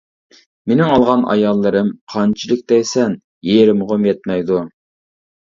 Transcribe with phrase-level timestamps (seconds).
[0.69, 3.15] مىنىڭ ئالغان ئاياللىرىم قانچىلىك دەيسەن
[3.51, 4.61] يېرىمىغىمۇ يەتمەيدۇ.